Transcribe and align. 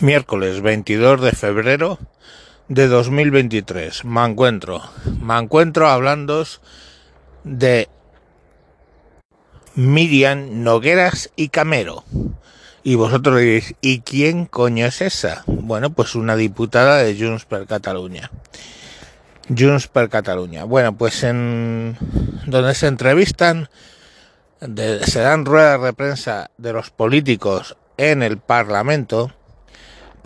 Miércoles 0.00 0.60
22 0.60 1.22
de 1.22 1.32
febrero 1.32 1.98
de 2.68 2.86
2023. 2.86 4.04
Me 4.04 4.26
encuentro. 4.26 4.82
Me 5.22 5.38
encuentro 5.38 5.88
hablando 5.88 6.44
de 7.44 7.88
Miriam 9.74 10.62
Nogueras 10.62 11.30
y 11.34 11.48
Camero. 11.48 12.04
Y 12.82 12.96
vosotros 12.96 13.38
diréis, 13.38 13.74
¿y 13.80 14.00
quién 14.00 14.44
coño 14.44 14.84
es 14.84 15.00
esa? 15.00 15.44
Bueno, 15.46 15.88
pues 15.88 16.14
una 16.14 16.36
diputada 16.36 16.98
de 16.98 17.18
Junts 17.18 17.46
per 17.46 17.66
Cataluña. 17.66 18.30
Junts 19.48 19.88
per 19.88 20.10
Cataluña. 20.10 20.64
Bueno, 20.64 20.94
pues 20.98 21.24
en 21.24 21.96
donde 22.44 22.74
se 22.74 22.88
entrevistan, 22.88 23.70
se 24.60 25.20
dan 25.20 25.46
ruedas 25.46 25.82
de 25.82 25.94
prensa 25.94 26.50
de 26.58 26.74
los 26.74 26.90
políticos 26.90 27.78
en 27.96 28.22
el 28.22 28.36
Parlamento, 28.36 29.32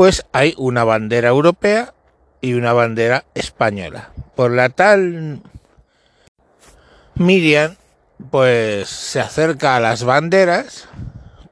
pues 0.00 0.24
hay 0.32 0.54
una 0.56 0.82
bandera 0.82 1.28
europea 1.28 1.92
y 2.40 2.54
una 2.54 2.72
bandera 2.72 3.26
española. 3.34 4.08
Por 4.34 4.50
la 4.50 4.70
tal 4.70 5.42
Miriam, 7.16 7.76
pues 8.30 8.88
se 8.88 9.20
acerca 9.20 9.76
a 9.76 9.80
las 9.80 10.04
banderas, 10.04 10.88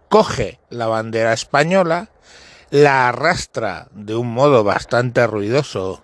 coge 0.08 0.60
la 0.70 0.86
bandera 0.86 1.34
española, 1.34 2.08
la 2.70 3.10
arrastra 3.10 3.88
de 3.92 4.16
un 4.16 4.32
modo 4.32 4.64
bastante 4.64 5.26
ruidoso 5.26 6.02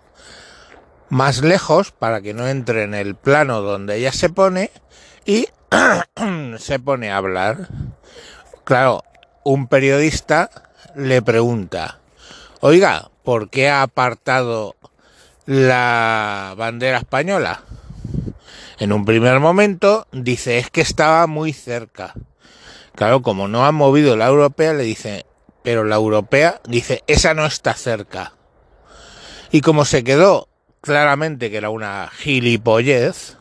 más 1.08 1.40
lejos 1.40 1.92
para 1.92 2.20
que 2.20 2.34
no 2.34 2.46
entre 2.46 2.82
en 2.82 2.92
el 2.92 3.14
plano 3.14 3.62
donde 3.62 3.96
ella 3.96 4.12
se 4.12 4.28
pone 4.28 4.70
y 5.24 5.48
se 6.58 6.78
pone 6.78 7.10
a 7.10 7.16
hablar. 7.16 7.68
Claro, 8.64 9.02
un 9.44 9.66
periodista 9.66 10.50
le 10.94 11.22
pregunta, 11.22 12.00
Oiga, 12.66 13.10
¿por 13.24 13.50
qué 13.50 13.68
ha 13.68 13.82
apartado 13.82 14.74
la 15.44 16.54
bandera 16.56 16.96
española? 16.96 17.62
En 18.78 18.90
un 18.90 19.04
primer 19.04 19.38
momento 19.38 20.06
dice, 20.12 20.56
es 20.56 20.70
que 20.70 20.80
estaba 20.80 21.26
muy 21.26 21.52
cerca. 21.52 22.14
Claro, 22.94 23.20
como 23.20 23.48
no 23.48 23.66
ha 23.66 23.72
movido 23.72 24.16
la 24.16 24.28
europea, 24.28 24.72
le 24.72 24.84
dice, 24.84 25.26
pero 25.62 25.84
la 25.84 25.96
europea 25.96 26.62
dice, 26.66 27.04
esa 27.06 27.34
no 27.34 27.44
está 27.44 27.74
cerca. 27.74 28.32
Y 29.50 29.60
como 29.60 29.84
se 29.84 30.02
quedó 30.02 30.48
claramente 30.80 31.50
que 31.50 31.58
era 31.58 31.68
una 31.68 32.08
gilipollez, 32.16 33.36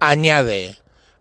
añade, 0.00 0.78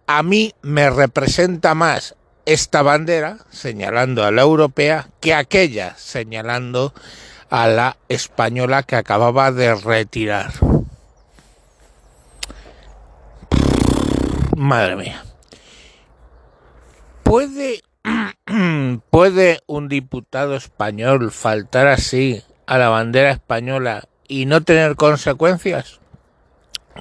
a 0.08 0.24
mí 0.24 0.54
me 0.62 0.90
representa 0.90 1.76
más 1.76 2.16
esta 2.46 2.84
bandera, 2.84 3.40
señalando 3.50 4.24
a 4.24 4.32
la 4.32 4.44
europea, 4.44 5.10
que 5.20 5.34
aquella, 5.34 5.94
señalando 5.98 6.94
a 7.54 7.68
la 7.68 7.98
española 8.10 8.82
que 8.82 8.96
acababa 8.96 9.52
de 9.52 9.76
retirar. 9.76 10.54
Madre 14.58 14.96
mía. 14.96 15.24
¿Puede, 17.22 17.84
¿Puede 19.12 19.60
un 19.68 19.88
diputado 19.88 20.56
español 20.56 21.32
faltar 21.32 21.86
así 21.86 22.42
a 22.66 22.80
la 22.80 22.90
bandera 22.90 23.30
española 23.30 24.06
y 24.28 24.48
no 24.48 24.64
tener 24.64 24.96
consecuencias? 24.96 26.00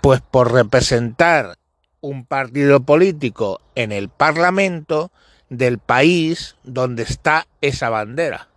Pues 0.00 0.20
por 0.20 0.52
representar 0.52 1.58
un 2.00 2.26
partido 2.26 2.80
político 2.80 3.60
en 3.74 3.90
el 3.92 4.08
Parlamento 4.10 5.10
del 5.48 5.78
país 5.78 6.56
donde 6.64 7.04
está 7.04 7.46
esa 7.60 7.88
bandera. 7.88 8.48